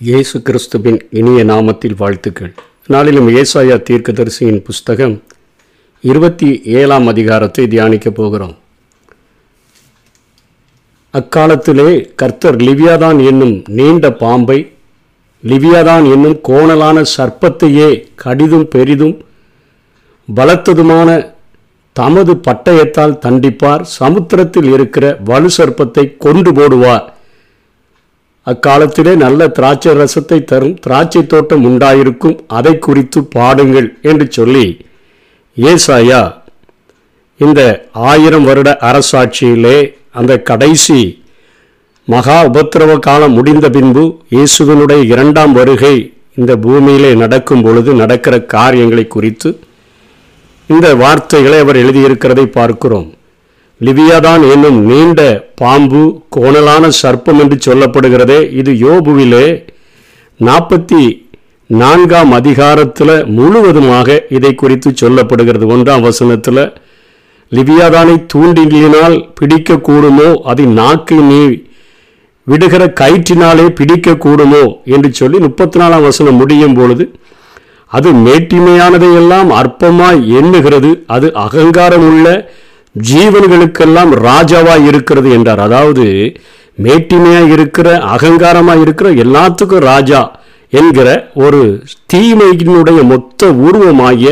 இயேசு 0.00 0.42
கிறிஸ்துவின் 0.42 0.98
இனிய 1.10 1.44
நாமத்தில் 1.44 1.94
வாழ்த்துக்கள். 1.98 2.54
நாளிலும் 2.86 3.28
ஏசாயா 3.28 3.76
தீர்க்கதரிசியின் 3.90 4.58
புஸ்தகம் 4.64 5.22
இருபத்தி 6.00 6.60
ஏழாம் 6.64 7.06
அதிகாரத்தை 7.06 7.64
தியானிக்கப் 7.64 8.14
போகிறோம். 8.14 8.52
அக்காலத்திலே 11.14 12.14
கர்த்தர் 12.14 12.56
லிவியாதான் 12.56 13.24
என்னும் 13.26 13.62
நீண்ட 13.68 14.12
பாம்பை 14.12 14.72
லிவியாதான் 15.42 16.10
என்னும் 16.12 16.38
கோணலான 16.48 17.04
சர்ப்பத்தையே 17.16 17.88
கடிதும் 18.14 18.68
பெரிதும் 18.68 19.16
பலத்ததுமான 20.28 21.34
தமது 21.92 22.34
பட்டயத்தால் 22.34 23.20
தண்டிப்பார் 23.26 23.80
சமுத்திரத்தில் 23.98 24.72
இருக்கிற 24.72 25.18
வலு 25.24 25.50
சர்ப்பத்தை 25.58 26.16
கொண்டு 26.18 26.52
போடுவார். 26.52 27.04
அக்காலத்திலே 28.46 29.14
நல்ல 29.16 29.48
திராட்சை 29.48 29.92
ரசத்தை 30.00 30.44
தரும் 30.44 30.78
திராட்சை 30.86 31.26
தோட்டம் 31.26 31.64
உண்டாயிருக்கும். 31.64 32.36
அதை 32.46 32.78
குறித்து 32.78 33.24
பாடுங்கள் 33.36 33.88
என்று 34.02 34.26
சொல்லி 34.30 34.66
ஏசாயா 35.56 36.22
இந்த 37.36 37.60
ஆயிரம் 37.92 38.44
வருட 38.44 38.78
அரசாட்சியிலே 38.90 39.78
அந்த 40.10 40.32
கடைசி 40.42 41.24
மகா 42.08 42.36
உபத்திரவ 42.48 42.98
காலம் 42.98 43.32
முடிந்த 43.32 43.70
பின்பு 43.70 44.04
இயேசுவனுடைய 44.30 45.00
இரண்டாம் 45.04 45.52
வருகை 45.52 45.96
இந்த 46.34 46.52
பூமியிலே 46.56 47.14
நடக்கும் 47.14 47.62
பொழுது 47.62 47.90
நடக்கிற 47.94 48.34
காரியங்களை 48.54 49.06
குறித்து 49.06 49.50
இந்த 50.66 50.94
வார்த்தைகளை 50.94 51.58
அவர் 51.58 51.76
எழுதியிருக்கிறதை 51.76 52.46
பார்க்கிறோம். 52.58 53.08
லிவியாதான் 53.80 54.50
என்னும் 54.50 54.80
நீண்ட 54.82 55.48
பாம்பு 55.54 56.20
கோணலான 56.36 56.90
சர்ப்பம் 57.02 57.38
என்று 57.38 57.72
சொல்லப்படுகிறதே 57.72 58.52
இது 58.52 58.72
யோபுவிலே 58.72 59.64
நாற்பத்தி 60.44 61.24
நான்காம் 61.66 62.32
அதிகாரத்தில் 62.32 63.26
முழுவதுமாக 63.26 64.26
இதை 64.28 64.54
குறித்து 64.54 64.94
சொல்லப்படுகிறது. 65.00 65.66
ஒன்றாம் 65.66 66.00
வசனத்தில் 66.00 66.72
லிவியாதானை 67.50 68.26
தூண்டினால் 68.34 69.30
பிடிக்கக்கூடுமோ? 69.40 70.34
அதை 70.42 70.64
நாக்கை 70.64 71.18
நீ 71.18 71.60
விடுகிற 72.42 72.92
கயிற்றினாலே 73.00 73.74
பிடிக்கக்கூடுமோ? 73.80 74.76
என்று 74.84 75.12
சொல்லி 75.12 75.38
முப்பத்தி 75.38 75.80
நாலாம் 75.80 76.02
வசனம் 76.02 76.34
முடியும் 76.34 76.74
பொழுது 76.74 77.12
அது 77.86 78.12
மேட்டிமையானதையெல்லாம் 78.12 79.62
அற்பமாய் 79.62 80.20
எண்ணுகிறது. 80.40 81.02
அது 81.06 81.34
அகங்காரம் 81.34 82.08
உள்ள 82.08 82.50
ஜீவன்களுக்கெல்லாம் 83.08 84.12
ராஜாவா 84.28 84.74
இருக்கிறது 84.88 85.30
என்றார். 85.30 85.60
அதாவது 85.60 86.04
மேட்டிமையா 86.78 87.42
இருக்கிற 87.52 87.88
அகங்காரமா 88.14 88.80
இருக்கிற 88.80 89.10
எல்லாத்துக்கும் 89.24 89.86
ராஜா 89.92 90.20
என்கிற 90.72 91.08
ஒரு 91.34 91.60
தீமையினுடைய 92.12 93.02
மொத்த 93.04 93.50
உருவமாகிய 93.66 94.30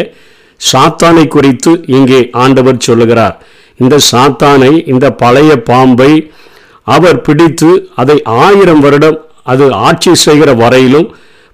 சாத்தானை 0.61 1.29
குறித்து 1.29 1.73
இங்கே 1.87 2.31
ஆண்டவர் 2.33 2.77
சொல்லுகிறார். 2.79 3.37
இந்த 3.77 3.97
சாத்தானை 4.13 4.73
இந்த 4.87 5.07
பழைய 5.13 5.63
பாம்பை 5.63 6.13
அவர் 6.83 7.21
பிடித்து 7.21 7.89
அதை 7.95 8.17
ஆயிரம் 8.23 8.81
வருடம் 8.81 9.19
அது 9.43 9.73
ஆட்சி 9.73 10.15
செய்கிற 10.15 10.51
வரையிலும் 10.55 11.09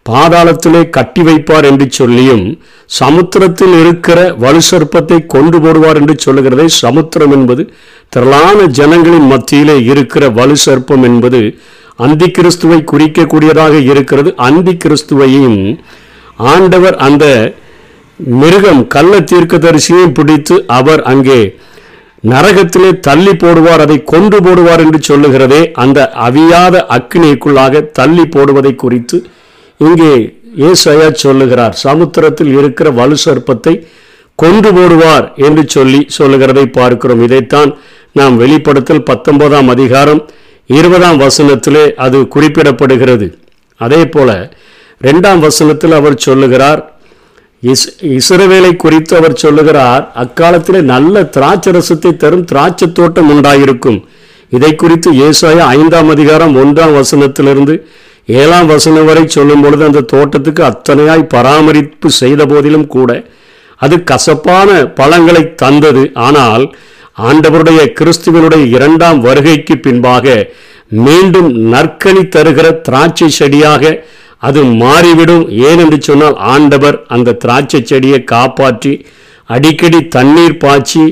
பாதாளத்திலே 0.06 0.82
கட்டி 0.90 1.22
வைப்பார் 1.22 1.64
என்று 1.64 1.86
சொல்லியும் 1.90 2.44
சமுத்திரத்தில் 2.90 3.74
இருக்கிற 3.80 4.34
வலு 4.38 4.60
சர்ப்பத்தை 4.70 5.26
கொண்டு 5.26 5.58
போடுவார் 5.58 5.96
என்று 5.96 6.14
சொல்லுகிறதை 6.18 6.66
சமுத்திரம் 6.78 7.32
என்பது 7.32 7.62
திரளான 8.12 8.66
ஜனங்களின் 8.70 9.28
மத்தியிலே 9.28 9.76
இருக்கிற 9.84 10.30
வலு 10.30 10.56
சர்ப்பம் 10.64 11.04
என்பது 11.04 11.40
அந்தி 11.98 12.30
கிறிஸ்துவை 12.30 12.78
குறிக்கக்கூடியதாக 12.84 13.74
இருக்கிறது. 13.90 14.30
அந்தி 14.38 14.74
கிறிஸ்துவையும் 14.74 15.58
ஆண்டவர் 16.50 16.96
அந்த 16.98 17.24
மிருகம் 18.36 18.86
கள்ள 18.88 19.20
தீர்க்கதரிசியையும் 19.30 20.12
பிடித்து 20.12 20.56
அவர் 20.70 21.02
அங்கே 21.02 21.40
நரகத்திலே 22.24 22.90
தள்ளி 23.00 23.34
போடுவார் 23.34 23.80
அதை 23.80 23.98
கொண்டு 24.04 24.38
போடுவார் 24.38 24.82
என்று 24.84 24.98
சொல்லுகிறதே 25.08 25.60
அந்த 25.74 25.98
அவியாத 26.24 26.82
அக்னிக்குள்ளாக 26.96 27.84
தள்ளி 27.92 28.24
போடுவதை 28.28 28.72
குறித்து 28.74 29.18
இங்கே 29.86 30.12
ஏசையா 30.68 31.08
சொல்லுகிறார் 31.24 31.74
சமுத்திரத்தில் 31.86 32.52
இருக்கிற 32.60 32.88
வலு 33.00 33.16
சர்ப்பத்தை 33.24 33.74
கொண்டு 34.42 34.70
போடுவார் 34.76 35.26
என்று 35.46 35.62
சொல்லி 35.74 36.00
சொல்லுகிறதை 36.18 36.64
பார்க்கிறோம். 36.78 37.22
இதைத்தான் 37.26 37.70
நாம் 38.18 38.36
வெளிப்படுத்தல் 38.42 39.06
பத்தொன்பதாம் 39.10 39.68
அதிகாரம் 39.74 40.22
இருபதாம் 40.78 41.18
வசனத்திலே 41.24 41.84
அது 42.04 42.18
குறிப்பிடப்படுகிறது. 42.34 43.26
அதே 43.80 44.02
போல 44.14 44.30
ரெண்டாம் 45.06 45.40
வசனத்தில் 45.46 45.94
அவர் 45.98 46.16
சொல்லுகிறார் 46.26 46.80
இஸ் 47.62 47.86
இஸ்ரவேலை 48.18 48.72
குறித்து 48.84 49.12
அவர் 49.20 49.40
சொல்லுகிறார் 49.44 50.04
அக்காலத்திலே 50.22 50.80
நல்ல 50.92 51.22
திராட்சை 51.36 51.72
ரசத்தை 51.76 52.12
தரும் 52.22 52.44
திராட்சை 52.50 52.88
தோட்டம் 52.98 53.30
உண்டாயிருக்கும். 53.34 53.98
இதை 54.56 54.72
குறித்து 54.82 55.10
ஏசாயா 55.26 55.64
ஐந்தாம் 55.78 56.10
அதிகாரம் 56.14 56.54
ஒன்றாம் 56.62 56.94
வசனத்திலிருந்து 57.00 57.74
ஏழாம் 58.28 58.68
வசனம் 58.72 59.08
வரை 59.08 59.24
சொல்லும் 59.26 59.62
பொழுது 59.62 59.82
அந்த 59.88 60.06
தோட்டத்துக்கு 60.12 60.62
அத்தனையாய் 60.70 61.30
பராமரிப்பு 61.34 62.08
செய்த 62.20 62.44
போதிலும் 62.46 62.86
கூட 62.86 63.10
அது 63.80 63.96
கசப்பான 64.10 64.70
பழங்களை 64.98 65.42
தந்தது. 65.62 66.02
ஆனால் 66.26 66.64
ஆண்டவருடைய 67.28 67.80
கிறிஸ்துவனுடைய 67.98 68.64
இரண்டாம் 68.76 69.20
வருகைக்கு 69.20 69.74
பின்பாக 69.86 70.34
மீண்டும் 71.06 71.48
நற்கனி 71.72 72.22
தருகிற 72.36 72.66
திராட்சை 72.86 73.28
செடியாக 73.38 73.92
அது 74.42 74.60
மாறிவிடும். 74.82 75.44
ஏனென்று 75.68 75.98
சொன்னால் 76.08 76.36
ஆண்டவர் 76.54 76.96
அந்த 77.14 77.36
திராட்சை 77.42 77.80
செடியை 77.82 78.20
காப்பாற்றி 78.34 78.92
அடிக்கடி 79.48 80.00
தண்ணீர் 80.16 80.60
பாய்ச்சி 80.64 81.04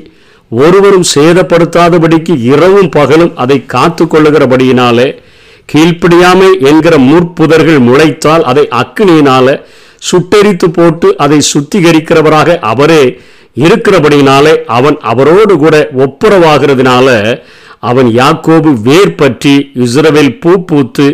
ஒருவரும் 0.50 1.06
சேதப்படுத்தாதபடிக்கு 1.14 2.34
இரவும் 2.52 2.90
பகலும் 2.90 3.32
அதை 3.42 3.58
காத்து 3.74 4.04
கொள்ளுகிறபடியினாலே 4.04 5.08
கீழ்ப்படியாமை 5.68 6.50
என்கிற 6.70 6.94
முற்புதர்கள் 7.10 7.80
முளைத்தால் 7.88 8.44
அதை 8.50 8.64
அக்னியினால 8.82 9.56
சுட்டெரித்து 10.10 10.68
போட்டு 10.72 11.08
அதை 11.16 11.38
சுத்திகரிக்கிறவராக 11.52 12.58
அவரே 12.72 13.02
இருக்கிறபடினாலே 13.56 14.52
அவன் 14.66 14.96
அவரோடு 15.02 15.54
கூட 15.58 15.76
ஒப்புரவாகிறதுனால 16.04 17.08
அவன் 17.78 18.08
யாக்கோபு 18.20 18.70
வேர் 18.82 19.14
பற்றி 19.14 19.54
இஸ்ரவேல் 19.84 20.38
பூ 20.40 20.52
பூத்து 20.64 21.08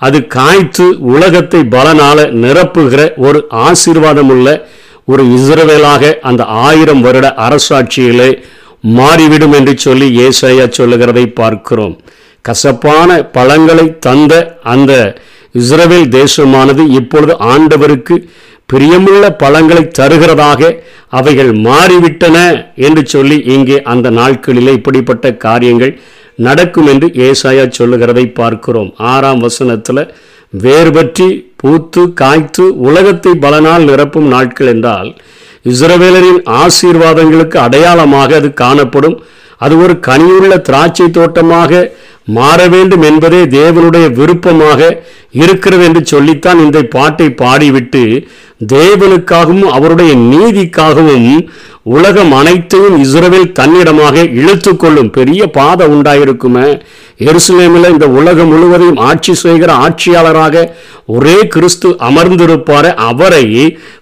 அது 0.00 0.26
காய்த்து 0.26 0.86
உலகத்தை 1.14 1.60
பலனால 1.74 2.18
நிரப்புகிற 2.42 3.00
ஒரு 3.16 3.40
ஆசீர்வாதம் 3.66 4.28
உள்ள 4.28 4.48
ஒரு 5.04 5.22
இஸ்ரவேலாக 5.36 6.12
அந்த 6.20 6.42
ஆயிரம் 6.44 7.00
வருட 7.00 7.34
அரசாட்சியிலே 7.46 8.30
மாறிவிடும் 8.98 9.52
என்று 9.52 9.74
சொல்லி 9.78 10.06
ஏசாயா 10.26 10.66
சொல்லுகிறதை 10.70 11.24
பார்க்கிறோம். 11.40 11.94
கசப்பான 12.42 13.22
பழங்களை 13.22 13.98
தந்த 13.98 14.58
அந்த 14.62 15.16
இஸ்ரவேல் 15.58 16.08
தேசமானது 16.18 16.88
இப்பொழுது 16.88 17.34
ஆண்டவருக்கு 17.34 18.28
பிரியமுள்ள 18.72 19.34
பழங்களை 19.38 19.90
தருகிறதாக 19.98 20.78
அவைகள் 21.08 21.52
மாறிவிட்டன 21.52 22.64
என்று 22.74 23.06
சொல்லி 23.06 23.38
இங்கே 23.46 23.82
அந்த 23.82 24.10
நாட்களிலே 24.10 24.72
இப்படிப்பட்ட 24.72 25.32
காரியங்கள் 25.32 26.00
நடக்கும் 26.34 26.86
என்று 26.86 27.08
ஏசாயா 27.08 27.70
சொல்லுகிறதை 27.70 28.26
பார்க்கிறோம். 28.28 28.94
ஆறாம் 28.96 29.38
வசனத்தில் 29.38 30.14
வேர்பற்றி 30.62 30.92
பற்றி 30.92 31.52
பூத்து 31.56 32.12
காய்த்து 32.12 32.78
உலகத்தை 32.78 33.32
பலனால் 33.40 33.84
நிரப்பும் 33.88 34.26
நாட்கள் 34.26 34.66
என்றால் 34.66 35.16
இஸ்ரவேலரின் 35.64 36.42
ஆசீர்வாதங்களுக்கு 36.46 37.56
அடையாளமாக 37.56 38.36
அது 38.36 38.54
காணப்படும். 38.54 39.22
அது 39.56 39.82
ஒரு 39.82 40.00
கனியுள்ள 40.06 40.60
திராட்சை 40.60 41.10
தோட்டமாக 41.10 41.92
மாற 42.36 42.60
வேண்டும் 42.74 43.04
என்பதே 43.10 43.40
தேவனுடைய 43.58 44.06
விருப்பமாக 44.18 44.90
இருக்கிறது 45.42 45.82
என்று 45.88 46.02
சொல்லித்தான் 46.12 46.62
இந்த 46.64 46.78
பாட்டை 46.94 47.26
பாடிவிட்டு 47.42 48.04
தேவனுக்காகவும் 48.72 49.68
அவருடைய 49.76 50.12
நீதிக்காகவும் 50.32 51.28
உலகம் 51.94 52.32
அனைத்தையும் 52.38 52.96
இஸ்ரவேல் 53.04 53.54
தன்னிடமாக 53.58 54.24
இழுத்து 54.38 54.72
கொள்ளும் 54.76 55.10
பெரிய 55.16 55.42
பாதை 55.50 55.86
உண்டாயிருக்குமே. 55.86 56.66
எருசலேமில் 57.28 57.90
இந்த 57.92 58.06
உலகம் 58.18 58.50
முழுவதையும் 58.52 59.00
ஆட்சி 59.08 59.34
செய்கிற 59.44 59.70
ஆட்சியாளராக 59.86 60.64
ஒரே 61.16 61.38
கிறிஸ்து 61.54 61.88
அமர்ந்திருப்பார. 62.08 62.84
அவரை 63.08 63.44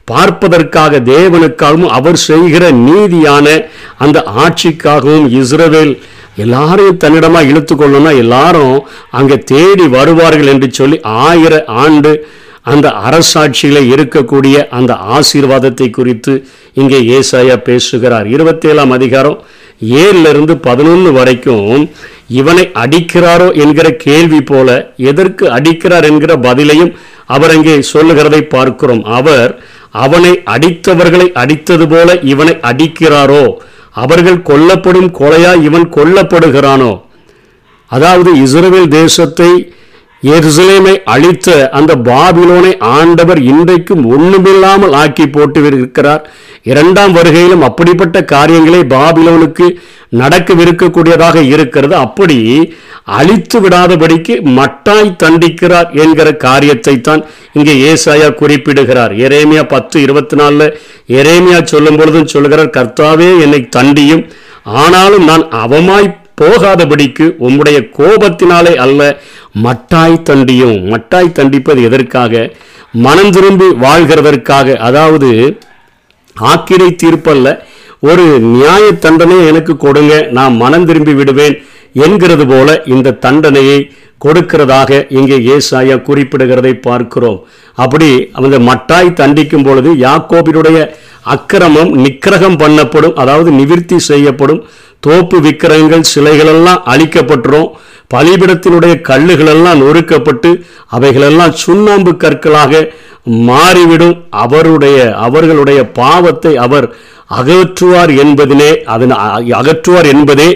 பார்ப்பதற்காக 0.04 1.00
தேவனுக்காகவும் 1.12 1.94
அவர் 1.98 2.20
செய்கிற 2.28 2.64
நீதியான 2.88 3.46
அந்த 4.04 4.18
ஆட்சிக்காகவும் 4.44 5.28
இஸ்ரவேல் 5.40 5.94
எல்லாரையும் 6.38 6.96
தன்னிடமா 6.96 7.40
இழுத்து 7.50 7.74
கொள்ளணும்னா 7.74 8.12
எல்லாரும் 8.18 8.76
அங்கே 9.10 9.38
தேடி 9.52 9.86
வருவார்கள் 9.88 10.46
என்று 10.46 10.68
சொல்லி 10.72 10.98
ஆயிர 11.26 11.64
ஆண்டு 11.84 12.12
அந்த 12.62 12.88
அரசாட்சியில் 13.08 13.88
இருக்கக்கூடிய 13.92 14.56
அந்த 14.68 14.92
ஆசீர்வாதத்தை 15.16 15.86
குறித்து 15.90 16.32
இங்கே 16.74 16.98
ஏசாயா 17.18 17.56
பேசுகிறார். 17.68 18.26
இருபத்தேழாம் 18.26 18.90
அதிகாரம் 18.90 19.38
ஏழுல 20.02 20.28
இருந்து 20.28 20.54
பதினொன்று 20.58 21.10
வரைக்கும் 21.12 21.82
இவனை 22.40 22.64
அடிக்கிறாரோ 22.82 23.48
என்கிற 23.54 23.88
கேள்வி 24.06 24.40
போல 24.40 24.68
எதற்கு 25.10 25.44
அடிக்கிறார் 25.50 26.08
என்கிற 26.10 26.32
பதிலையும் 26.36 26.92
அவர் 27.26 27.50
அங்கே 27.50 27.74
சொல்லுகிறதை 27.92 28.42
பார்க்கிறோம். 28.46 29.02
அவர் 29.18 29.52
அவனை 30.04 30.32
அடித்தவர்களை 30.54 31.26
அடித்தது 31.42 31.86
போல 31.88 32.18
இவனை 32.22 32.54
அடிக்கிறாரோ 32.62 33.44
அவர்கள் 34.02 34.40
கொல்லப்படும் 34.42 35.10
கொலையா 35.20 35.52
இவன் 35.68 35.86
கொல்லப்படுகிறானோ? 35.96 36.92
அதாவது 37.90 38.30
இஸ்ரேல் 38.44 38.88
தேசத்தை 38.88 39.50
எருசலேமை 40.22 40.94
அழித்த 41.04 41.48
அந்த 41.78 41.92
பாபிலோனை 42.08 42.72
ஆண்டவர் 42.78 43.40
இன்றைக்கும் 43.42 44.04
ஒண்ணுமில்லாமல் 44.14 44.96
ஆக்கி 45.02 45.26
போட்டு 45.28 45.60
இருக்கிறார் 45.66 46.22
இரண்டாம் 46.62 47.12
வருகையிலும் 47.12 47.66
அப்படிப்பட்ட 47.68 48.24
காரியங்களை 48.24 48.80
பாபிலோனுக்கு 48.94 49.66
நடக்கவிருக்கக்கூடியதாக 50.20 51.38
இருக்கிறது. 51.54 51.94
அப்படி 51.96 52.38
அழித்து 53.04 53.58
விடாதபடிக்கு 53.60 54.34
மட்டாய் 54.58 55.16
தண்டிக்கிறார் 55.22 55.88
என்கிற 56.02 56.28
காரியத்தை 56.46 57.00
தான் 57.00 57.22
இங்கே 57.52 57.74
ஏசாயா 57.90 58.28
குறிப்பிடுகிறார். 58.40 59.12
எரேமியா 59.26 59.62
பத்து 59.74 59.96
இருபத்தி 60.00 60.36
நாலில் 60.36 60.76
எரேமியா 61.20 61.60
சொல்லும் 61.64 61.96
பொழுதும் 61.96 62.32
சொல்கிறார் 62.34 62.76
கர்த்தாவே 62.78 63.40
என்னை 63.44 63.68
தண்டியும். 63.76 64.24
ஆனாலும் 64.64 65.24
நான் 65.24 65.44
அவமாய் 65.64 66.16
போகாதபடிக்கு 66.40 67.26
உம்முடைய 67.46 67.78
கோபத்தினாலே 67.98 68.74
அல்ல 68.84 69.20
மட்டாய் 69.64 70.24
தண்டியும். 70.28 70.76
மட்டாய் 70.92 71.36
தண்டிப்பது 71.38 71.82
எதற்காக? 71.82 72.34
மனம் 73.06 73.30
திரும்பி 73.30 73.68
வாழ்கிறதற்காக. 73.86 74.76
அதாவது 74.88 75.30
ஆக்கிரை 76.36 76.90
தீர்ப்பல்ல. 77.02 77.48
ஒரு 78.00 78.24
நியாய 78.52 78.84
தண்டனை 79.04 79.36
எனக்கு 79.46 79.76
கொடுங்க 79.76 80.14
நான் 80.30 80.56
மனம் 80.56 80.84
திரும்பி 80.84 81.14
விடுவேன் 81.14 81.56
என்கிறது 82.04 82.44
போல 82.46 82.82
இந்த 82.94 83.16
தண்டனையை 83.24 83.78
கொடுக்கிறதாக 84.24 84.90
இங்கே 85.18 85.36
ஏசாயா 85.54 85.96
குறிப்பிடுகிறதை 86.08 86.72
பார்க்கிறோம். 86.86 87.38
அப்படி 87.84 88.08
அந்த 88.32 88.58
மட்டாய் 88.70 89.18
தண்டிக்கும் 89.20 89.66
பொழுது 89.68 89.90
யாக்கோபினுடைய 90.06 90.78
அக்கிரமம் 91.34 91.90
நிக்கிரகம் 92.04 92.58
பண்ணப்படும் 92.62 93.16
அதாவது 93.22 93.50
நிவிற்த்தி 93.50 93.96
செய்யப்படும். 94.10 94.60
தோப்பு 95.06 95.36
விக்கிரகங்கள் 95.46 96.10
சிலைகளெல்லாம் 96.14 96.80
அழிக்கப்பட்டுரும். 96.92 97.68
பலிபிடத்தினுடைய 98.14 98.94
கல்லுகளெல்லாம் 99.08 99.80
நொறுக்கப்பட்டு 99.82 100.50
அவைகளெல்லாம் 100.96 101.54
சுண்ணாம்பு 101.64 102.12
கற்களாக 102.22 102.80
மாறிவிடும். 103.48 104.16
அவருடைய 104.44 104.98
அவர்களுடைய 105.26 105.80
பாவத்தை 106.00 106.52
அவர் 106.66 106.86
அகற்றுவார் 107.38 108.12
என்பதிலே 108.22 108.70
அதன் 108.94 109.14
அகற்றுவார் 109.60 110.08
என்பதே 110.14 110.48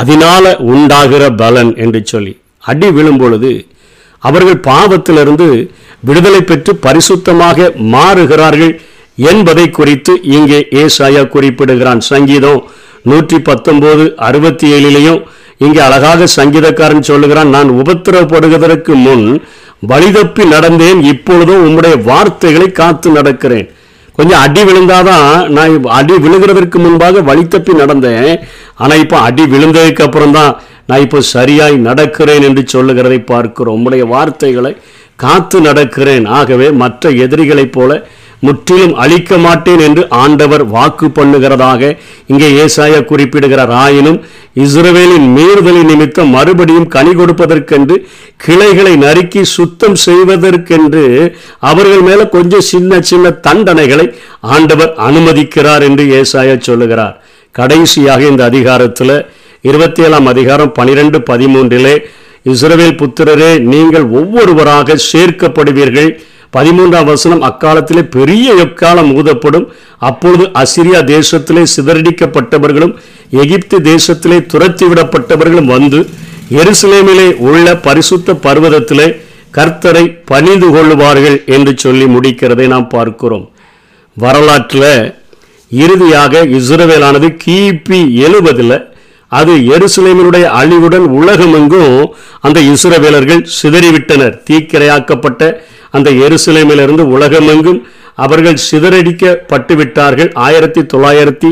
அதனால 0.00 0.44
உண்டாகிற 0.72 1.24
பலன் 1.42 1.72
என்று 1.84 2.00
சொல்லி. 2.12 2.32
அடி 2.70 2.88
விழும் 2.96 3.20
பொழுது 3.22 3.52
அவர்கள் 4.22 4.64
பாவத்திலிருந்து 4.70 5.48
விடுதலை 6.08 6.40
பெற்று 6.40 6.72
பரிசுத்தமாக 6.86 7.68
மாறுகிறார்கள். 7.94 8.74
என்பதை 9.30 9.66
குறித்து 9.78 10.12
இங்கே 10.36 10.58
ஏசாயா 10.82 11.22
குறிப்பிடுகிறான். 11.34 12.00
சங்கீதம் 12.12 12.60
நூற்றி 13.10 13.38
பத்தொன்பது 13.48 14.04
அறுபத்தி 14.28 14.66
ஏழிலையும் 14.76 15.20
இங்கே 15.64 15.80
அழகாக 15.88 16.26
சங்கீதக்காரன் 16.38 17.08
சொல்லுகிறான் 17.10 17.54
நான் 17.56 17.70
உபத்திரப்படுவதற்கு 17.80 18.94
முன் 19.06 19.26
வழிதப்பி 19.90 20.44
நடந்தேன் 20.54 21.00
இப்பொழுதும் 21.12 21.64
உம்முடைய 21.66 21.96
வார்த்தைகளை 22.10 22.68
காத்து 22.80 23.08
நடக்கிறேன். 23.18 23.66
கொஞ்சம் 24.18 24.42
அடி 24.44 24.62
விழுந்தாதான் 24.68 25.30
நான் 25.56 25.72
அடி 25.98 26.14
விழுகிறதற்கு 26.24 26.78
முன்பாக 26.84 27.22
வழி 27.30 27.44
தப்பி 27.54 27.72
நடந்தேன். 27.80 28.30
ஆனால் 28.82 29.02
இப்போ 29.04 29.16
அடி 29.28 29.44
விழுந்ததுக்கு 29.54 30.04
அப்புறம் 30.06 30.36
தான் 30.38 30.52
நான் 30.90 31.04
இப்போ 31.06 31.20
சரியாய் 31.34 31.76
நடக்கிறேன் 31.88 32.44
என்று 32.48 32.62
சொல்லுகிறதை 32.74 33.18
பார்க்கிறோம். 33.32 33.76
உம்முடைய 33.78 34.04
வார்த்தைகளை 34.14 34.72
காத்து 35.24 35.58
நடக்கிறேன். 35.68 36.26
ஆகவே 36.38 36.68
மற்ற 36.82 37.10
எதிரிகளைப் 37.24 37.74
போல 37.76 37.90
முற்றிலும் 38.40 38.94
அழிக்க 38.94 39.36
மாட்டேன் 39.38 39.82
என்று 39.86 40.02
ஆண்டவர் 40.22 40.64
வாக்கு 40.74 41.06
பண்ணுகிறதாக 41.18 41.92
இங்கே 42.26 42.48
ஏசாயா 42.64 43.00
குறிப்பிடுகிறார் 43.04 43.72
ஆயினும் 43.84 44.18
இஸ்ரவேலின் 44.64 45.26
மீறுதலின் 45.36 45.90
நிமித்தம் 45.92 46.30
மறுபடியும் 46.36 46.88
கனி 46.88 47.12
கொடுப்பதற்கென்று 47.14 47.96
கிளைகளை 48.44 48.96
நறுக்கி 48.96 49.42
சுத்தம் 49.44 49.96
செய்வதற்கென்று 50.04 51.04
அவர்கள் 51.70 52.00
மேல 52.00 52.28
கொஞ்சம் 52.28 52.68
சின்ன 52.72 53.00
சின்ன 53.00 53.34
தண்டனைகளை 53.48 54.06
ஆண்டவர் 54.40 54.92
அனுமதிக்கிறார் 55.08 55.86
என்று 55.88 56.04
ஏசாயா 56.20 56.56
சொல்லுகிறார். 56.68 57.16
கடைசியாக 57.50 58.22
இந்த 58.22 58.44
அதிகாரத்தில் 58.44 59.16
இருபத்தி 59.60 60.02
ஏழாம் 60.02 60.26
அதிகாரம் 60.26 60.72
பனிரெண்டு 60.72 61.18
பதிமூன்றிலே 61.30 61.94
இஸ்ரவேல் 62.52 62.98
புத்திரரே 63.00 63.52
நீங்கள் 63.72 64.06
ஒவ்வொருவராக 64.20 64.96
சேர்க்கப்படுவீர்கள். 65.12 66.10
பதிமூன்றாம் 66.56 67.10
வசனம் 67.12 67.44
அக்காலத்திலே 67.48 68.02
பெரிய 68.16 68.54
எக்காலம் 68.64 69.10
ஊதப்படும். 69.20 69.66
அப்பொழுது 70.08 70.44
அசிரியா 70.62 71.00
தேசத்திலே 71.14 71.64
சிதறடிக்கப்பட்டவர்களும் 71.74 72.94
எகிப்து 73.42 73.76
தேசத்திலே 73.90 74.38
துரத்திவிடப்பட்டவர்களும் 74.52 75.70
வந்து 75.74 76.00
எருசலேமிலே 76.60 77.28
உள்ள 77.48 77.66
பரிசுத்த 77.86 78.34
பர்வதத்திலே 78.46 79.06
கர்த்தரை 79.56 80.02
பணிந்து 80.30 80.68
கொள்ளுவார்கள் 80.74 81.38
என்று 81.54 81.72
சொல்லி 81.84 82.06
முடிக்கிறதை 82.14 82.66
நாம் 82.72 82.88
பார்க்கிறோம். 82.96 83.46
வரலாற்றில் 84.16 84.92
இறுதியாக 85.70 86.42
இஸ்ரவேலானது 86.58 87.28
கிபி 87.44 88.00
எழுபதில் 88.26 88.76
அது 89.38 89.52
எருசலேமினுடைய 89.76 90.44
அழிவுடன் 90.60 91.06
உலகமெங்கும் 91.20 91.96
அந்த 92.46 92.58
இஸ்ரவேலர்கள் 92.72 93.42
சிதறிவிட்டனர். 93.56 94.36
தீக்கிரையாக்கப்பட்ட 94.48 95.42
அந்த 95.96 96.10
எருசலேமிலிருந்து 96.26 97.04
உலகமெங்கும் 97.16 97.80
அவர்கள் 98.24 98.64
சிதறடிக்கப்பட்டு 98.66 99.74
விட்டார்கள் 99.80 100.30
ஆயிரத்தி 100.46 100.82
தொள்ளாயிரத்தி 100.92 101.50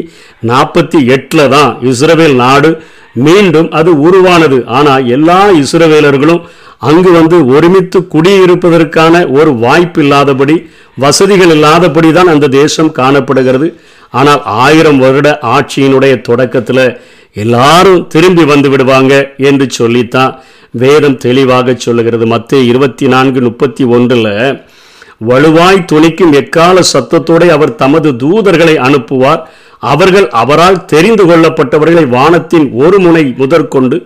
நாற்பத்தி 0.51 0.99
எட்டில் 1.15 1.51
தான் 1.55 1.73
இஸ்ரேல் 1.91 2.37
நாடு 2.43 2.71
மீண்டும் 3.27 3.69
அது 3.79 3.91
உருவானது. 4.07 4.59
ஆனால் 4.79 5.03
எல்லா 5.17 5.41
இஸ்ரவேலர்களும் 5.63 6.41
அங்கு 6.91 7.11
வந்து 7.19 7.37
ஒருமித்து 7.57 7.99
குடியிருப்பதற்கான 8.15 9.15
ஒரு 9.39 9.51
வாய்ப்பு 9.65 10.01
இல்லாதபடி 10.05 10.57
வசதிகள் 10.97 11.53
இல்லாதபடி 11.57 12.09
தான் 12.19 12.33
அந்த 12.35 12.51
தேசம் 12.61 12.91
காணப்படுகிறது. 13.01 13.69
ஆனால் 14.19 14.43
ஆயிரம் 14.65 14.99
வருட 15.05 15.29
ஆட்சியினுடைய 15.55 16.15
தொடக்கத்தில் 16.29 16.85
எல்லாரும் 17.45 18.03
திரும்பி 18.15 18.45
வந்து 18.53 18.69
விடுவாங்க 18.73 19.15
என்று 19.51 19.67
சொல்லித்தான் 19.79 20.35
வேதம் 20.83 21.19
தெளிவாக 21.25 21.75
சொல்லுகிறது. 21.85 22.27
மத்திய 22.35 22.63
இருபத்தி 22.71 23.07
நான்கு 23.15 23.41
முப்பத்தி 23.49 23.85
ஒன்றில் 23.97 24.31
வலுவாய் 25.29 25.87
துணிக்கும் 25.93 26.33
எக்கால 26.41 26.77
சத்தத்தோடு 26.93 27.47
அவர் 27.57 27.79
தமது 27.83 28.09
தூதர்களை 28.23 28.75
அனுப்புவார். 28.87 29.43
அவர்கள் 29.93 30.27
அவரால் 30.43 30.85
தெரிந்து 30.93 31.25
கொள்ளப்பட்டவர்களை 31.27 32.05
வானத்தின் 32.17 32.67
ஒரு 32.85 32.99
முனை 33.07 33.25
முதற்கொண்டு 33.43 33.99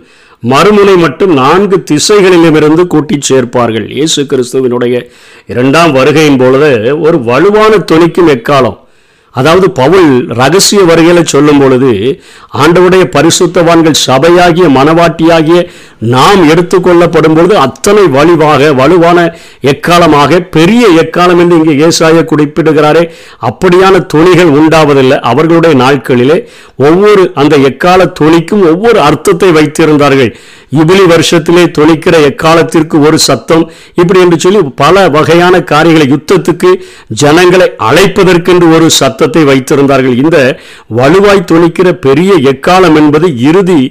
மறுமுனை 0.51 0.95
மட்டும் 0.97 1.33
நான்கு 1.33 1.77
திசைகளிலுமிருந்து 1.91 2.83
கூட்டிச் 2.93 3.27
சேர்ப்பார்கள். 3.29 3.87
இயேசு 3.95 4.21
கிறிஸ்துவனுடைய 4.23 4.95
இரண்டாம் 5.53 5.91
வருகையின் 5.95 6.37
பொழுது 6.37 6.71
ஒரு 7.05 7.17
வலுவான 7.29 7.73
துணிக்கும் 7.91 8.31
எக்காலம் 8.35 8.77
அதாவது 9.39 9.67
பவுல் 9.79 10.09
ரகசிய 10.39 10.81
வருகையில் 10.89 11.31
சொல்லும் 11.33 11.61
பொழுது 11.61 11.91
ஆண்டவுடைய 12.61 13.03
பரிசுத்தவான்கள் 13.15 14.01
சபையாகிய 14.07 14.67
மனவாட்டியாகிய 14.77 15.59
நாம் 16.13 16.41
எடுத்துக்கொள்ளப்படும் 16.51 17.35
பொழுது 17.37 17.55
அத்தனை 17.57 18.03
வலிவாக 18.15 18.69
வலுவான 18.73 19.19
எக்காலமாக 19.71 20.39
பெரிய 20.55 20.83
எக்காலம் 21.01 21.39
என்று 21.43 21.57
இங்கே 21.59 21.75
ஏசாய 21.87 22.23
குறிப்பிடுகிறாரே 22.31 23.03
அப்படியான 23.49 24.01
துணிகள் 24.13 24.53
உண்டாவதில்லை 24.59 25.17
அவர்களுடைய 25.31 25.73
நாட்களிலே. 25.83 26.37
ஒவ்வொரு 26.87 27.23
அந்த 27.41 27.55
எக்கால 27.69 28.05
துணிக்கும் 28.19 28.63
ஒவ்வொரு 28.71 28.99
அர்த்தத்தை 29.07 29.49
வைத்திருந்தார்கள். 29.57 30.31
இபிலி 30.79 31.05
வருஷத்திலே 31.11 31.63
தொழிக்கிற 31.77 32.15
எக்காலத்திற்கு 32.29 32.95
ஒரு 33.07 33.17
சத்தம். 33.27 33.63
இப்படி 34.01 34.19
என்று 34.25 34.37
சொல்லி 34.39 34.59
பல 34.83 35.05
வகையான 35.17 35.55
காரியங்களை 35.73 36.07
யுத்தத்துக்கு 36.13 36.71
ஜனங்களை 37.21 37.67
அழைப்பதற்கென்று 37.89 38.67
ஒரு 38.75 38.87
சத்தம் 38.99 39.28
யுத்தத்தை 39.29 39.43
வைத்திருந்தார்கள். 39.49 40.19
இந்த 40.23 40.37
வலுவாய் 40.99 41.49
துணிக்கிற 41.51 41.87
பெரிய 42.05 42.31
எக்காலம் 42.51 42.97
என்பது 43.01 43.27
இறுதி 43.49 43.81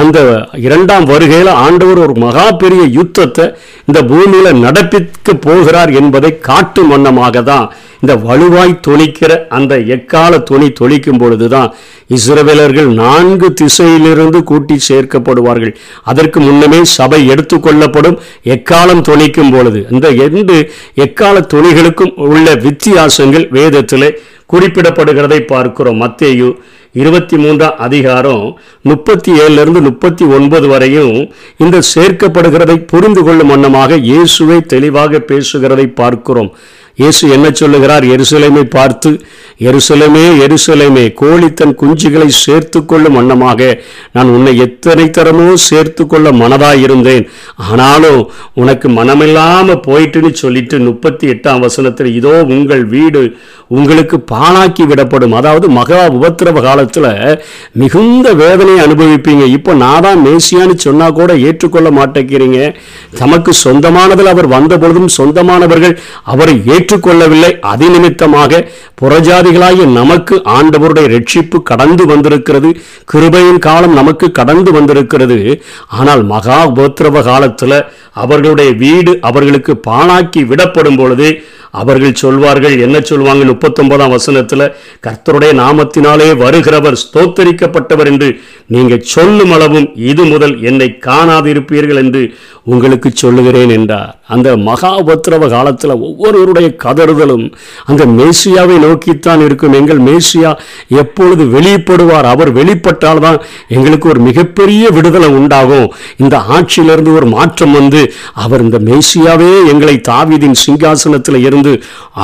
அந்த 0.00 0.18
இரண்டாம் 0.66 1.06
வருகையில் 1.12 1.52
ஆண்டவர் 1.64 2.04
ஒரு 2.04 2.14
மகா 2.24 2.46
பெரிய 2.62 2.82
யுத்தத்தை 2.98 3.46
இந்த 3.88 3.98
பூமியில 4.10 4.52
நடப்பிக்க 4.66 5.34
போகிறார் 5.46 5.90
என்பதை 6.00 6.30
காட்டும் 6.48 6.92
வண்ணமாக 6.92 7.42
தான் 7.50 7.66
இந்த 8.02 8.14
வலுவாய் 8.28 8.80
துணிக்கிற 8.86 9.32
அந்த 9.58 9.74
எக்கால 9.96 10.32
துணி 10.48 10.68
தொனிக்கும் 10.80 11.20
பொழுதுதான் 11.22 11.70
இஸ்ரவேலர்கள் 12.16 12.90
நான்கு 13.00 13.48
திசையிலிருந்து 13.60 14.40
கூட்டி 14.50 14.76
சேர்க்கப்படுவார்கள். 14.88 15.72
அதற்கு 16.10 16.38
முன்னமே 16.46 16.80
சபை 16.96 17.20
எடுத்துக்கொள்ளப்படும் 17.32 18.18
எக்காலம் 18.56 19.04
துணிக்கும் 19.08 19.52
பொழுது. 19.54 19.80
இந்த 19.94 20.06
இரண்டு 20.22 20.56
எக்கால 21.06 21.44
துணிகளுக்கும் 21.54 22.14
உள்ள 22.28 22.46
வித்தியாசங்கள் 22.66 23.46
வேதத்திலே 23.58 24.10
குறிப்பிடப்படுகிறதை 24.52 25.40
பார்க்கிறோம். 25.52 26.00
மத்தேயு 26.02 26.48
இருபத்தி 26.92 27.36
மூன்றாம் 27.36 27.78
அதிகாரம் 27.86 28.44
முப்பத்தி 28.82 29.32
ஏழுல 29.32 29.62
இருந்து 29.64 29.80
முப்பத்தி 29.80 30.24
ஒன்பது 30.36 30.68
வரையும் 30.68 31.14
இந்த 31.64 31.78
சேர்க்கப்படுகிறதை 31.94 32.76
புரிந்து 32.92 33.22
கொள்ளும் 33.24 33.52
வண்ணமாக 33.52 33.96
இயேசுவை 34.10 34.60
தெளிவாக 34.72 35.22
பேசுகிறதை 35.30 35.86
பார்க்கிறோம். 35.94 36.50
இயேசு 37.00 37.22
என்ன 37.36 37.46
சொல்லுகிறார்? 37.60 38.04
எருசலேமை 38.14 38.62
பார்த்து 38.76 39.10
எருசலேமே 39.68 40.22
எருசலேமே 40.44 41.02
கோழி 41.20 41.48
தன் 41.58 41.74
குஞ்சுகளை 41.80 42.26
சேர்த்து 42.44 42.78
கொள்ளும் 42.90 43.16
வண்ணமாக 43.18 43.60
நான் 44.16 44.32
உன்னை 44.36 44.52
எத்தனை 44.64 45.04
தரமோ 45.18 45.46
சேர்த்து 45.66 46.02
கொள்ள 46.06 46.30
மனதாயிருந்தேன் 46.40 47.24
ஆனாலும் 47.68 48.20
உனக்கு 48.62 48.88
மனமில்லாம 48.98 49.76
போயிட்டுன்னு 49.86 50.32
சொல்லிட்டு 50.42 50.78
முப்பத்தி 50.88 51.26
எட்டாம் 51.34 51.62
வசனத்தில் 51.66 52.10
இதோ 52.18 52.34
உங்கள் 52.56 52.84
வீடு 52.94 53.22
உங்களுக்கு 53.76 54.16
பாழாக்கி 54.32 54.84
விடப்படும். 54.90 55.36
அதாவது 55.38 55.68
மகா 55.78 56.00
உபத்திரவ 56.16 56.60
காலத்துல 56.66 57.06
மிகுந்த 57.82 58.28
வேதனையை 58.42 58.80
அனுபவிப்பீங்க. 58.86 59.44
இப்போ 59.56 59.72
நான் 59.84 60.04
தான் 60.06 60.22
மேசியான்னு 60.26 60.76
சொன்னா 60.86 61.08
கூட 61.20 61.32
ஏற்றுக்கொள்ள 61.48 61.90
மாட்டேங்கிறீங்க. 62.00 62.60
தமக்கு 63.22 63.52
சொந்தமானதில் 63.64 64.32
அவர் 64.34 64.52
வந்த 64.56 64.74
பொழுதும் 64.84 65.14
சொந்தமானவர்கள் 65.18 65.96
அவரை 66.34 66.56
ஏற்றுக்கொள்ளவில்லை. 66.86 67.50
அதிநிமித்தமாக 67.72 68.60
புறஜாதிகளாகிய 69.00 69.86
நமக்கு 69.92 70.42
ஆண்டவருடைய 70.44 71.06
ரட்சிப்பு 71.14 71.62
கடந்து 71.62 72.06
வந்திருக்கிறது. 72.06 72.70
கிருபையின் 73.12 73.58
காலம் 73.58 73.92
நமக்கு 73.92 74.30
கடந்து 74.30 74.72
வந்திருக்கிறது. 74.72 75.38
ஆனால் 75.88 76.24
மகா 76.24 76.68
உபத்திரவ 76.68 77.22
காலத்தில் 77.22 77.84
அவர்களுடைய 78.12 78.72
வீடு 78.72 79.18
அவர்களுக்கு 79.20 79.80
பாழாக்கி 79.88 80.42
விடப்படும் 80.46 80.96
பொழுது 80.96 81.28
அவர்கள் 81.80 82.20
சொல்வார்கள் 82.22 82.76
என்ன 82.86 82.96
சொல்வாங்க 83.10 83.44
முப்பத்தொன்பதாம் 83.50 84.14
வசனத்துல 84.16 84.68
கர்த்தருடைய 85.06 85.52
நாமத்தினாலே 85.62 86.28
வருகிறவர் 86.42 87.00
ஸ்தோத்தரிக்கப்பட்டவர் 87.04 88.10
என்று 88.12 88.28
நீங்க 88.74 88.94
சொல்லும் 89.14 89.52
அளவும் 89.56 89.88
இது 90.10 90.22
முதல் 90.32 90.54
என்னை 90.70 90.88
காணாதிருப்பீர்கள் 91.08 92.00
என்று 92.04 92.22
உங்களுக்கு 92.72 93.08
சொல்லுகிறேன் 93.22 93.72
என்றார். 93.76 94.12
அந்த 94.34 94.48
மகா 94.68 94.90
உபத்திரவ 95.02 95.48
காலத்துல 95.52 95.94
ஒவ்வொருவருடைய 96.06 96.68
கதறுதலும் 96.84 97.44
அந்த 97.90 98.02
மேசியாவை 98.18 98.76
நோக்கித்தான் 98.86 99.42
இருக்கும். 99.46 99.76
எங்கள் 99.80 100.00
மேசியா 100.08 100.50
எப்பொழுது 101.02 101.44
வெளிப்படுவார் 101.56 102.28
அவர் 102.32 102.50
வெளிப்பட்டால் 102.58 103.22
தான் 103.26 103.38
எங்களுக்கு 103.76 104.10
ஒரு 104.12 104.20
மிகப்பெரிய 104.28 104.84
விடுதலை 104.96 105.28
உண்டாகும். 105.40 105.88
இந்த 106.24 106.36
ஆட்சியிலிருந்து 106.56 107.12
ஒரு 107.20 107.28
மாற்றம் 107.36 107.76
வந்து 107.80 108.02
அவர் 108.44 108.64
இந்த 108.66 108.80
மேசியாவே 108.88 109.52
எங்களை 109.74 109.96
தாவிதின் 110.10 110.58
சிங்காசனத்தில் 110.64 111.40
இருந்து 111.46 111.65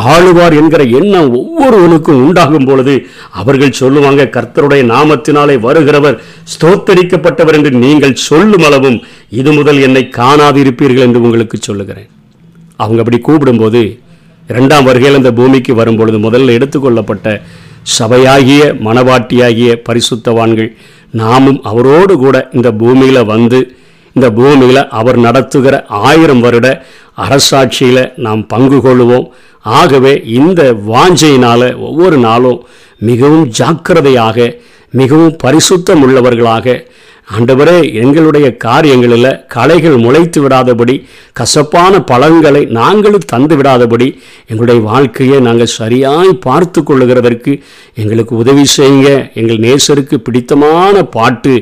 ஆளுவார் 0.06 0.54
என்கிற 0.54 0.82
எண்ணம் 0.99 1.34
ஒவ்வொருவனுக்கும் 1.34 2.25
உண்டாகும் 2.25 2.64
பொழுது 2.64 2.94
அவர்கள் 3.32 3.72
சொல்லுவாங்க 3.72 4.25
கர்த்தருடைய 4.26 4.84
நாமத்தினாலே 4.92 5.61
வருகிறவர் 5.61 6.20
ஸ்தோத்தரிக்கப்பட்டவர் 6.54 7.54
என்று 7.54 7.70
நீங்கள் 7.78 8.14
சொல்லும் 8.22 8.62
அளவும் 8.62 8.99
இது 9.30 9.52
முதல் 9.52 9.80
என்னை 9.80 10.08
காணாதிருப்பீர்கள் 10.16 11.06
என்று 11.06 11.20
உங்களுக்கு 11.20 11.58
சொல்லுகிறேன். 11.61 12.08
அவங்க 12.76 13.00
அப்படி 13.00 13.20
கூப்பிடும்போது 13.22 13.82
இரண்டாம் 14.49 14.84
வருகையில் 14.84 15.14
அந்த 15.14 15.32
பூமிக்கு 15.32 15.75
வரும்பொழுது 15.75 16.18
முதல்ல 16.18 16.56
எடுத்துக்கொள்ளப்பட்ட 16.58 17.28
சபையாகிய 17.99 18.62
மனவாட்டியாகிய 18.84 19.82
பரிசுத்தவான்கள் 19.88 20.70
நாமும் 21.11 21.61
அவரோடு 21.62 22.16
கூட 22.16 22.49
இந்த 22.52 22.72
பூமியில் 22.72 23.25
வந்து 23.25 23.58
இந்த 24.14 24.31
பூமியில் 24.31 24.88
அவர் 25.00 25.19
நடத்துகிற 25.19 25.75
ஆயிரம் 26.09 26.40
வருட 26.40 26.69
அரசாட்சியில் 27.25 28.04
நாம் 28.16 28.42
பங்கு 28.47 28.78
கொள்வோம். 28.78 29.26
ஆகவே 29.61 30.12
இந்த 30.38 30.62
வாஞ்சையினால் 30.88 31.66
ஒவ்வொரு 31.88 32.16
நாளும் 32.16 32.61
மிகவும் 33.09 33.47
ஜாக்கிரதையாக 33.59 34.47
மிகவும் 35.00 35.37
பரிசுத்தம் 35.45 36.02
உள்ளவர்களாக 36.04 36.66
ஆண்டவரே 37.28 37.76
எங்களுடைய 38.02 38.46
காரியங்களில் 38.64 39.28
களைகள் 39.54 39.96
முளைத்து 40.04 40.40
விடாதபடி 40.44 40.94
கசப்பான 41.38 42.00
பழங்களை 42.10 42.62
நாங்களும் 42.78 43.28
தந்து 43.32 43.56
விடாதபடி 43.56 44.08
எங்களுடைய 44.50 44.80
வாழ்க்கையை 44.88 45.38
நாங்கள் 45.40 45.74
சரியாய் 45.78 46.32
பார்த்து 46.46 46.82
கொள்ளுகிறதற்கு 46.82 47.54
எங்களுக்கு 47.94 48.34
உதவி 48.36 48.64
செய்யுங்க. 48.76 49.08
எங்கள் 49.40 49.62
நேசருக்கு 49.66 50.18
பிடித்தமான 50.26 51.04
பாட்டு 51.16 51.54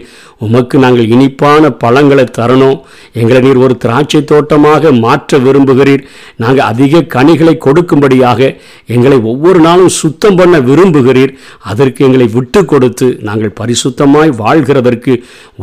உமக்கு 0.47 0.77
நாங்கள் 0.79 1.11
இனிப்பான 1.15 1.71
பழங்களை 1.83 2.25
தரணும். 2.39 2.79
எங்களை 3.13 3.41
நீர் 3.47 3.63
ஒரு 3.65 3.75
திராட்சை 3.77 4.21
தோட்டமாக 4.25 4.93
மாற்ற 5.05 5.39
விரும்புகிறீர். 5.39 6.05
நாங்கள் 6.43 6.69
அதிக 6.73 7.03
கனிகளை 7.17 7.55
கொடுக்கும்படியாக 7.67 8.41
எங்களை 8.87 9.19
ஒவ்வொரு 9.33 9.61
நாளும் 9.61 9.93
சுத்தம் 10.03 10.39
பண்ண 10.41 10.59
விரும்புகிறீர். 10.71 11.35
அதற்கு 11.73 12.01
எங்களை 12.09 12.29
விட்டு 12.37 12.65
கொடுத்து 12.65 13.09
நாங்கள் 13.29 13.57
பரிசுத்தமாய் 13.61 14.33
வாழ்கிறதற்கு 14.43 15.15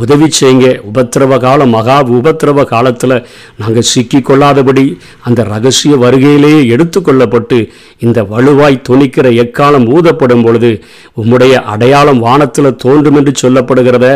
உதவி 0.01 0.27
செய்யுங்க. 0.39 0.67
உபத்திரவ 0.89 1.37
காலம் 1.45 1.73
மகா 1.77 1.97
உபத்திரவ 2.19 2.63
காலத்தில் 2.71 3.15
நாங்கள் 3.61 3.87
சிக்கி 3.91 4.19
கொள்ளாதபடி 4.29 4.85
அந்த 5.27 5.43
ரகசிய 5.53 5.93
வருகையிலேயே 6.03 6.61
எடுத்துக்கொள்ளப்பட்டு 6.75 7.59
இந்த 8.05 8.19
வலுவாய் 8.31 8.83
துணிக்கிற 8.87 9.27
எக்காலம் 9.43 9.87
ஊதப்படும் 9.95 10.43
பொழுது 10.45 10.71
உம்முடைய 11.21 11.53
அடையாளம் 11.73 12.23
வானத்தில் 12.27 12.77
தோன்றும் 12.83 13.17
என்று 13.19 13.33
சொல்லப்படுகிறத 13.43 14.07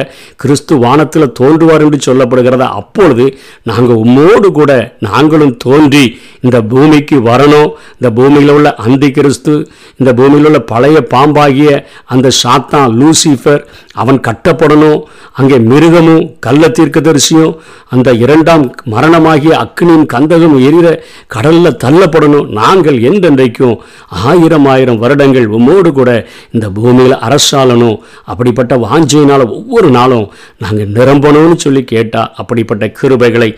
கிறிஸ்து 0.44 0.74
வானத்தில் 0.86 1.34
தோன்றுவார் 1.40 1.86
என்று 1.86 2.00
சொல்லப்படுகிறத 2.08 2.68
அப்பொழுது 2.82 3.26
நாங்கள் 3.70 4.02
உம்மோடு 4.06 4.50
கூட 4.60 4.72
நாங்களும் 5.08 5.56
தோன்றி 5.66 6.06
இந்த 6.46 6.58
பூமிக்கு 6.72 7.18
வரணும். 7.30 7.72
இந்த 7.98 8.10
பூமியில் 8.18 8.54
உள்ள 8.58 8.70
அந்தி 8.86 9.10
கிறிஸ்து 9.18 9.54
இந்த 10.00 10.12
பூமியில் 10.20 10.48
உள்ள 10.50 10.60
பழைய 10.72 10.98
பாம்பாகிய 11.14 11.72
அந்த 12.14 12.28
சாத்தான் 12.42 12.96
லூசிஃபர் 13.00 13.64
அவன் 14.02 14.20
கட்டப்படணும். 14.28 15.02
அங்கே 15.40 15.58
மிருகமும் 15.72 16.24
கள்ள 16.46 16.70
தீர்க்கதரிசியும் 16.78 17.54
அந்த 17.90 18.10
இரண்டாம் 18.24 18.64
மரணமாகிய 18.94 19.54
அக்னியும் 19.64 20.06
கந்தகம் 20.14 20.56
எரிகிற 20.68 20.88
கடலில் 21.28 21.80
தள்ளப்படணும் 21.84 22.50
நாங்கள் 22.60 22.98
என்றென்றைக்கும் 23.10 23.76
ஆயிரம் 24.26 24.68
ஆயிரம் 24.74 25.02
வருடங்கள் 25.04 25.48
உம்மோடு 25.58 25.92
கூட 25.92 26.10
இந்த 26.52 26.70
பூமியில் 26.78 27.18
அரசாளணும் 27.28 27.98
அப்படிப்பட்ட 28.26 28.76
வாஞ்சையினால் 28.86 29.46
ஒவ்வொரு 29.50 29.90
நாளும் 29.90 30.28
நாங்கள் 30.58 30.94
நிரம்பணும்னு 30.98 31.58
சொல்லி 31.66 31.84
கேட்டால் 31.94 32.34
அப்படிப்பட்ட 32.36 32.92
கிருபைகளை 33.00 33.50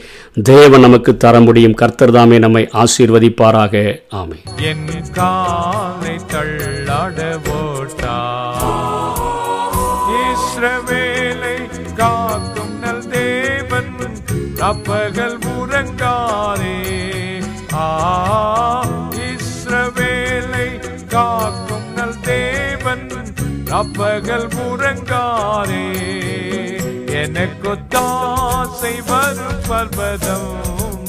தேவன் 0.43 0.86
நமக்கு 0.86 1.12
தர 1.17 1.39
முடியும். 1.39 1.77
கர்த்தர் 1.82 2.12
தாமே 2.12 2.38
நம்மை 2.39 2.63
ஆசீர்வதிப்பாராக. 2.84 3.84
ஆமை 4.20 4.39
என் 4.70 4.88
காலை 5.17 6.15
தள்ளாட 6.34 7.20
போட்டா 7.48 8.15
இஸ்ரவேலை 10.24 11.32
அப்பகல் 14.63 15.38
உறங்காரே 15.53 16.77
ஆ 17.77 17.88
இஸ்ரவேலை 19.25 20.67
காக்கும் 21.08 21.89
நல் 21.96 22.20
தேவன் 22.27 23.05
அப்பகல் 23.74 24.48
உறங்காரே 24.65 25.86
எனக்கு 27.22 27.74
தாசை 27.89 28.96
வரும் 29.10 29.63
பர்வதம் 29.67 30.51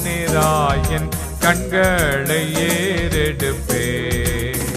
நிராயன் 0.03 1.09
கண்களை 1.39 2.41
ஏறெடுப்பே 2.67 3.85